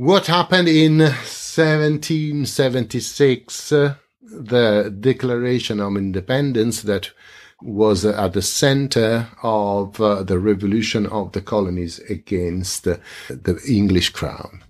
What 0.00 0.28
happened 0.28 0.66
in 0.66 1.00
1776, 1.00 3.70
uh, 3.70 3.96
the 4.22 4.96
Declaration 4.98 5.78
of 5.78 5.98
Independence 5.98 6.80
that 6.80 7.10
was 7.60 8.06
at 8.06 8.32
the 8.32 8.40
center 8.40 9.28
of 9.42 10.00
uh, 10.00 10.22
the 10.22 10.38
revolution 10.38 11.04
of 11.04 11.32
the 11.32 11.42
colonies 11.42 11.98
against 12.08 12.84
the 12.84 12.98
English 13.68 14.08
crown. 14.08 14.64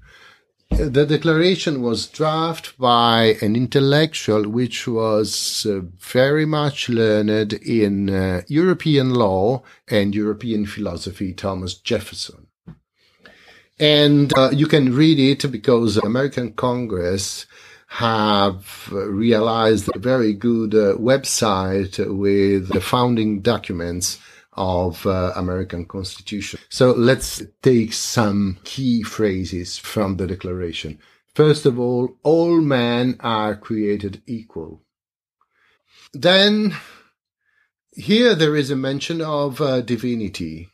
The 0.71 1.07
declaration 1.07 1.81
was 1.81 2.09
drafted 2.09 2.77
by 2.77 3.37
an 3.41 3.55
intellectual 3.55 4.49
which 4.49 4.89
was 4.89 5.65
uh, 5.65 5.83
very 6.01 6.45
much 6.45 6.89
learned 6.89 7.53
in 7.53 8.11
uh, 8.11 8.43
European 8.49 9.15
law 9.15 9.63
and 9.87 10.13
European 10.13 10.67
philosophy, 10.67 11.33
Thomas 11.33 11.75
Jefferson. 11.75 12.49
And 13.81 14.37
uh, 14.37 14.51
you 14.53 14.67
can 14.67 14.95
read 14.95 15.19
it 15.19 15.51
because 15.51 15.97
American 15.97 16.53
Congress 16.53 17.47
have 17.89 18.89
realized 18.93 19.89
a 19.95 19.99
very 19.99 20.35
good 20.35 20.75
uh, 20.75 20.95
website 20.97 21.99
with 22.15 22.69
the 22.69 22.81
founding 22.81 23.41
documents 23.41 24.19
of 24.53 25.07
uh, 25.07 25.33
American 25.35 25.87
Constitution. 25.87 26.61
So 26.69 26.93
let's 26.93 27.43
take 27.63 27.95
some 27.95 28.59
key 28.65 29.03
phrases 29.03 29.79
from 29.79 30.19
the 30.19 30.27
Declaration. 30.27 30.99
First 31.35 31.65
of 31.65 31.81
all, 31.81 32.19
all 32.23 32.61
men 32.61 33.17
are 33.21 33.57
created 33.57 34.23
equal. 34.27 34.83
Then 36.13 36.77
here 37.93 38.35
there 38.35 38.57
is 38.57 38.71
a 38.71 38.77
mention 38.77 39.23
of 39.23 39.61
uh, 39.61 39.81
divinity. 39.81 40.69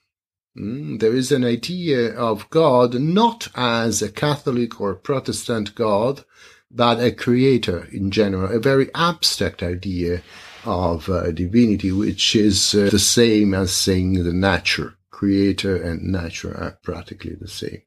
Mm, 0.56 1.00
there 1.00 1.14
is 1.14 1.30
an 1.32 1.44
idea 1.44 2.14
of 2.14 2.48
God 2.50 2.94
not 2.94 3.48
as 3.54 4.00
a 4.00 4.10
Catholic 4.10 4.80
or 4.80 4.94
Protestant 4.94 5.74
God, 5.74 6.24
but 6.70 7.00
a 7.00 7.12
creator 7.12 7.88
in 7.92 8.10
general, 8.10 8.50
a 8.50 8.58
very 8.58 8.88
abstract 8.94 9.62
idea 9.62 10.22
of 10.64 11.08
uh, 11.08 11.30
divinity, 11.30 11.92
which 11.92 12.34
is 12.34 12.74
uh, 12.74 12.88
the 12.90 12.98
same 12.98 13.54
as 13.54 13.72
saying 13.72 14.24
the 14.24 14.32
nature. 14.32 14.94
Creator 15.10 15.82
and 15.82 16.02
nature 16.12 16.54
are 16.54 16.78
practically 16.82 17.34
the 17.34 17.48
same. 17.48 17.82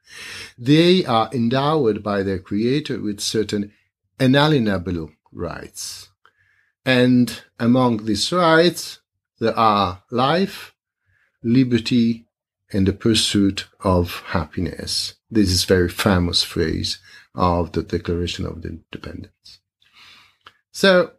They 0.57 1.05
are 1.05 1.29
endowed 1.31 2.01
by 2.01 2.23
their 2.23 2.39
creator 2.39 2.99
with 2.99 3.19
certain 3.19 3.71
inalienable 4.19 5.11
rights. 5.31 6.09
And 6.85 7.41
among 7.59 8.05
these 8.05 8.31
rights, 8.31 8.99
there 9.39 9.55
are 9.55 10.01
life, 10.09 10.73
liberty, 11.43 12.25
and 12.71 12.87
the 12.87 12.93
pursuit 12.93 13.67
of 13.81 14.23
happiness. 14.27 15.15
This 15.29 15.49
is 15.49 15.63
very 15.65 15.89
famous 15.89 16.43
phrase 16.43 16.99
of 17.35 17.71
the 17.71 17.83
Declaration 17.83 18.45
of 18.45 18.65
Independence. 18.65 19.59
So 20.71 21.11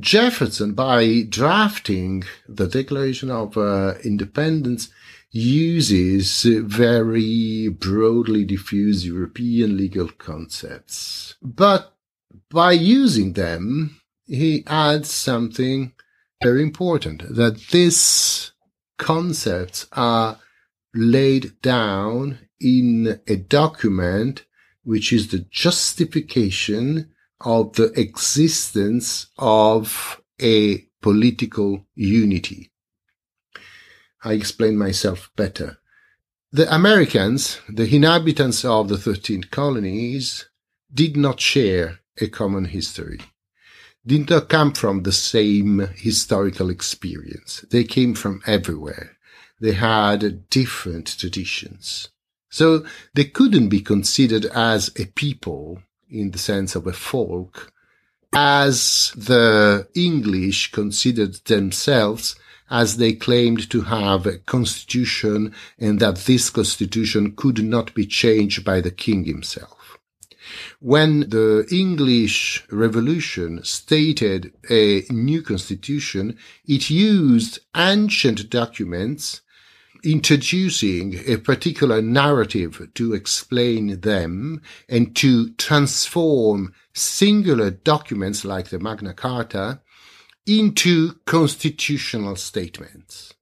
Jefferson, 0.00 0.74
by 0.74 1.22
drafting 1.28 2.24
the 2.48 2.66
Declaration 2.66 3.30
of 3.30 3.56
uh, 3.56 3.94
Independence, 4.04 4.90
uses 5.30 6.42
very 6.42 7.68
broadly 7.68 8.44
diffuse 8.44 9.06
European 9.06 9.76
legal 9.76 10.08
concepts. 10.08 11.36
But 11.42 11.94
by 12.50 12.72
using 12.72 13.34
them, 13.34 14.00
he 14.26 14.64
adds 14.66 15.10
something 15.10 15.92
very 16.42 16.62
important, 16.62 17.34
that 17.34 17.58
these 17.68 18.52
concepts 18.98 19.86
are 19.92 20.38
laid 20.96 21.60
down 21.62 22.38
in 22.60 23.20
a 23.26 23.36
document 23.36 24.44
which 24.82 25.12
is 25.12 25.28
the 25.28 25.40
justification 25.50 27.10
of 27.40 27.74
the 27.74 27.92
existence 28.00 29.26
of 29.36 30.20
a 30.40 30.78
political 31.02 31.84
unity. 31.94 32.70
I 34.24 34.32
explain 34.32 34.78
myself 34.78 35.30
better. 35.36 35.78
The 36.52 36.72
Americans, 36.74 37.60
the 37.68 37.92
inhabitants 37.94 38.64
of 38.64 38.88
the 38.88 38.96
13 38.96 39.44
colonies, 39.44 40.48
did 40.92 41.16
not 41.16 41.40
share 41.40 42.00
a 42.20 42.28
common 42.28 42.66
history, 42.66 43.20
did 44.06 44.30
not 44.30 44.48
come 44.48 44.72
from 44.72 45.02
the 45.02 45.12
same 45.12 45.90
historical 45.94 46.70
experience. 46.70 47.64
They 47.70 47.84
came 47.84 48.14
from 48.14 48.40
everywhere. 48.46 49.15
They 49.60 49.72
had 49.72 50.48
different 50.50 51.18
traditions. 51.18 52.08
So 52.50 52.84
they 53.14 53.24
couldn't 53.24 53.68
be 53.68 53.80
considered 53.80 54.46
as 54.46 54.90
a 54.96 55.06
people 55.06 55.82
in 56.08 56.30
the 56.30 56.38
sense 56.38 56.74
of 56.74 56.86
a 56.86 56.92
folk 56.92 57.72
as 58.32 59.12
the 59.16 59.88
English 59.94 60.72
considered 60.72 61.34
themselves 61.46 62.36
as 62.70 62.96
they 62.96 63.12
claimed 63.12 63.70
to 63.70 63.82
have 63.82 64.26
a 64.26 64.38
constitution 64.38 65.54
and 65.78 66.00
that 66.00 66.16
this 66.16 66.50
constitution 66.50 67.32
could 67.34 67.62
not 67.64 67.94
be 67.94 68.06
changed 68.06 68.64
by 68.64 68.80
the 68.80 68.90
king 68.90 69.24
himself. 69.24 69.98
When 70.80 71.30
the 71.30 71.66
English 71.70 72.64
Revolution 72.70 73.64
stated 73.64 74.52
a 74.70 75.04
new 75.10 75.42
constitution, 75.42 76.38
it 76.66 76.90
used 76.90 77.60
ancient 77.76 78.50
documents 78.50 79.42
introducing 80.04 81.20
a 81.26 81.36
particular 81.36 82.00
narrative 82.02 82.90
to 82.94 83.14
explain 83.14 84.00
them 84.00 84.62
and 84.88 85.14
to 85.16 85.50
transform 85.54 86.72
singular 86.94 87.70
documents 87.70 88.44
like 88.44 88.68
the 88.68 88.78
Magna 88.78 89.14
Carta 89.14 89.80
into 90.46 91.14
constitutional 91.26 92.36
statements. 92.36 93.34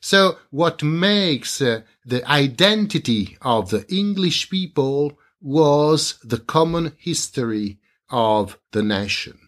So 0.00 0.38
what 0.50 0.82
makes 0.82 1.60
uh, 1.60 1.82
the 2.04 2.28
identity 2.30 3.36
of 3.42 3.70
the 3.70 3.86
English 3.92 4.48
people 4.48 5.18
was 5.40 6.18
the 6.24 6.38
common 6.38 6.92
history 6.98 7.78
of 8.10 8.58
the 8.72 8.82
nation. 8.82 9.38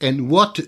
And 0.00 0.30
what 0.30 0.60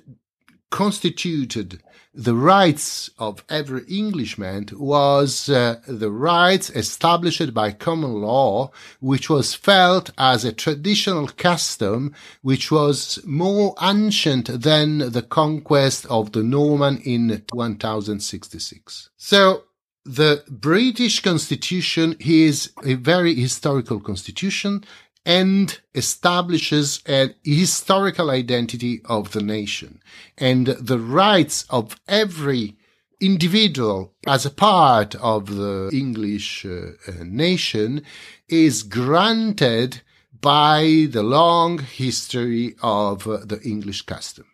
constituted 0.70 1.82
the 2.18 2.34
rights 2.34 3.10
of 3.18 3.44
every 3.48 3.84
Englishman 3.84 4.68
was 4.72 5.48
uh, 5.48 5.80
the 5.86 6.10
rights 6.10 6.68
established 6.70 7.54
by 7.54 7.70
common 7.70 8.22
law, 8.22 8.72
which 8.98 9.30
was 9.30 9.54
felt 9.54 10.10
as 10.18 10.44
a 10.44 10.52
traditional 10.52 11.28
custom, 11.28 12.12
which 12.42 12.72
was 12.72 13.20
more 13.24 13.74
ancient 13.80 14.62
than 14.62 15.12
the 15.12 15.22
conquest 15.22 16.06
of 16.06 16.32
the 16.32 16.42
Norman 16.42 16.98
in 17.04 17.44
1066. 17.52 19.10
So, 19.16 19.62
the 20.04 20.42
British 20.48 21.20
Constitution 21.20 22.16
is 22.18 22.72
a 22.82 22.94
very 22.94 23.34
historical 23.34 24.00
constitution 24.00 24.82
and 25.28 25.78
establishes 25.94 27.02
a 27.06 27.34
historical 27.44 28.30
identity 28.30 29.02
of 29.04 29.32
the 29.32 29.42
nation 29.42 30.00
and 30.38 30.68
the 30.68 30.98
rights 30.98 31.66
of 31.68 32.00
every 32.08 32.78
individual 33.20 34.14
as 34.26 34.46
a 34.46 34.50
part 34.50 35.14
of 35.16 35.54
the 35.54 35.90
English 35.92 36.64
uh, 36.64 36.92
nation 37.22 38.02
is 38.48 38.82
granted 38.82 40.00
by 40.40 41.06
the 41.10 41.22
long 41.22 41.76
history 41.78 42.74
of 42.82 43.28
uh, 43.28 43.36
the 43.44 43.60
English 43.62 44.02
custom. 44.06 44.46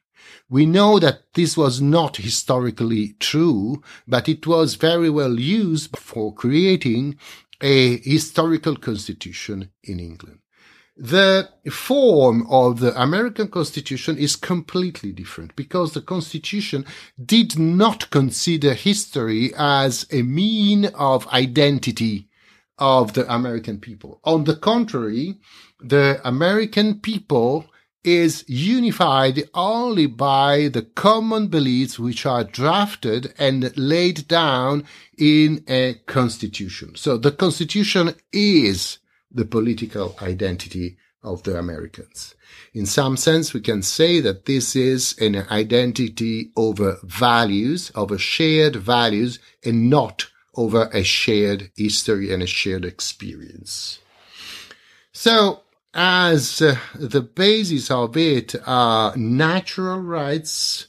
We 0.51 0.67
know 0.67 0.99
that 0.99 1.35
this 1.35 1.57
was 1.57 1.81
not 1.81 2.17
historically 2.17 3.15
true, 3.21 3.81
but 4.09 4.29
it 4.29 4.45
was 4.45 4.75
very 4.75 5.11
well 5.11 5.39
used 5.39 5.97
for 5.97 6.35
creating 6.35 7.17
a 7.61 7.99
historical 7.99 8.75
constitution 8.77 9.71
in 9.85 10.01
England. 10.01 10.41
The 10.97 11.49
form 11.73 12.47
of 12.49 12.79
the 12.79 13.01
American 13.01 13.49
Constitution 13.49 14.17
is 14.17 14.37
completely 14.37 15.11
different 15.11 15.57
because 15.57 15.93
the 15.93 16.01
Constitution 16.01 16.87
did 17.23 17.59
not 17.59 18.11
consider 18.11 18.75
history 18.75 19.53
as 19.57 20.07
a 20.13 20.23
mean 20.23 20.87
of 20.95 21.27
identity 21.29 22.29
of 22.79 23.15
the 23.15 23.33
American 23.33 23.81
people. 23.81 24.21
On 24.25 24.45
the 24.45 24.55
contrary, 24.55 25.39
the 25.81 26.21
American 26.25 27.01
people 27.01 27.67
is 28.05 28.45
unified 28.47 29.49
only 29.55 30.07
by 30.07 30.69
the 30.69 30.83
common 30.83 31.49
beliefs 31.49 31.99
which 31.99 32.25
are 32.27 32.45
drafted 32.45 33.33
and 33.39 33.77
laid 33.77 34.29
down 34.29 34.85
in 35.19 35.65
a 35.67 35.95
constitution. 36.07 36.95
So 36.95 37.17
the 37.17 37.33
constitution 37.33 38.15
is 38.33 38.99
the 39.35 39.45
political 39.45 40.17
identity 40.23 40.97
of 41.23 41.43
the 41.43 41.59
Americans. 41.59 42.35
In 42.73 42.87
some 42.87 43.17
sense, 43.17 43.53
we 43.53 43.61
can 43.61 43.83
say 43.83 44.21
that 44.21 44.47
this 44.47 44.77
is 44.77 45.17
an 45.19 45.47
identity 45.51 46.51
over 46.57 46.99
values, 47.03 47.91
over 47.95 48.19
shared 48.19 48.77
values, 48.77 49.39
and 49.65 49.91
not 49.91 50.27
over 50.55 50.89
a 50.93 51.03
shared 51.03 51.71
history 51.77 52.33
and 52.33 52.43
a 52.43 52.47
shared 52.47 52.85
experience. 52.85 53.99
So, 55.13 55.63
as 55.95 56.61
uh, 56.61 56.77
the 56.95 57.23
basis 57.23 57.91
of 57.91 58.17
it 58.17 58.55
are 58.67 59.17
natural 59.17 60.01
rights, 60.01 60.89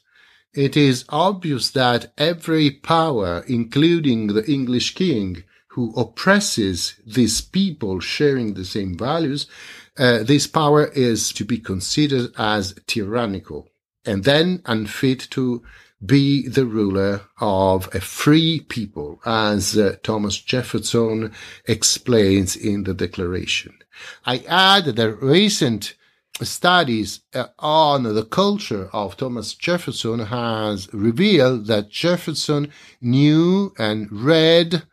it 0.53 0.75
is 0.75 1.05
obvious 1.09 1.69
that 1.71 2.11
every 2.17 2.71
power, 2.71 3.43
including 3.47 4.27
the 4.27 4.49
English 4.51 4.95
king, 4.95 5.43
who 5.75 5.93
oppresses 5.97 6.95
these 7.05 7.41
people 7.41 7.99
sharing 7.99 8.53
the 8.53 8.63
same 8.63 8.97
values, 8.97 9.45
uh, 9.97 10.23
this 10.23 10.47
power 10.47 10.85
is 10.85 11.33
to 11.33 11.43
be 11.43 11.57
considered 11.57 12.31
as 12.37 12.73
tyrannical 12.87 13.67
and 14.05 14.23
then 14.23 14.61
unfit 14.65 15.27
to 15.31 15.61
be 16.05 16.47
the 16.47 16.65
ruler 16.65 17.21
of 17.41 17.93
a 17.93 17.99
free 17.99 18.61
people, 18.61 19.19
as 19.25 19.77
uh, 19.77 19.97
Thomas 20.01 20.37
Jefferson 20.37 21.33
explains 21.65 22.55
in 22.55 22.85
the 22.85 22.93
Declaration. 22.93 23.77
I 24.25 24.45
add 24.47 24.85
that 24.85 25.21
recent 25.21 25.95
studies 26.41 27.19
uh, 27.33 27.47
on 27.59 28.03
the 28.03 28.25
culture 28.25 28.89
of 28.93 29.17
Thomas 29.17 29.53
Jefferson 29.53 30.19
has 30.19 30.93
revealed 30.93 31.67
that 31.67 31.89
Jefferson 31.89 32.71
knew 33.01 33.73
and 33.77 34.09
read 34.09 34.83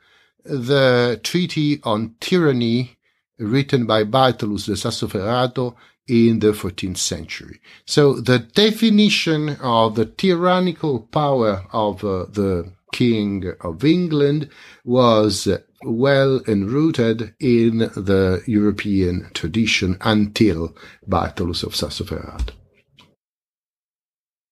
the 0.45 1.21
Treaty 1.23 1.81
on 1.83 2.15
Tyranny 2.21 2.97
written 3.39 3.87
by 3.87 4.05
Bartolus 4.05 4.67
de 4.67 4.73
Sassoferrato 4.73 5.75
in 6.09 6.41
the 6.41 6.53
14th 6.53 6.99
century. 6.99 7.61
So 7.87 8.15
the 8.15 8.39
definition 8.39 9.57
of 9.61 9.95
the 9.95 10.07
tyrannical 10.07 11.01
power 11.01 11.65
of 11.73 12.05
uh, 12.05 12.27
the 12.27 12.73
King 12.93 13.53
of 13.61 13.85
England 13.85 14.51
was 14.85 15.49
well 15.85 16.41
enrooted 16.47 17.35
in 17.41 17.79
the 17.79 18.43
European 18.47 19.31
tradition 19.33 19.97
until 20.03 20.77
Bartolus 21.07 21.63
of 21.63 21.73
Sassoferrato. 21.73 22.51